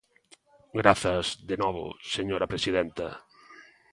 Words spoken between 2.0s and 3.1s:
señora presidenta.